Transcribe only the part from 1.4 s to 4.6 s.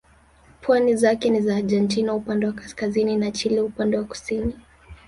za Argentina upande wa kaskazini na Chile upande wa kusini.